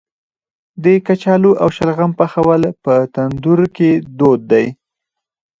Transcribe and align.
د 0.83 0.85
کچالو 1.07 1.51
او 1.61 1.67
شلغم 1.75 2.11
پخول 2.19 2.63
په 2.83 2.93
تندور 3.13 3.59
کې 3.75 3.89
دود 4.17 4.41
دی. 4.51 4.65